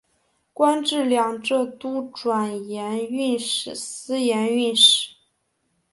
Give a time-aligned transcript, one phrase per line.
[0.51, 5.13] 官至两浙都转盐运使司盐运使。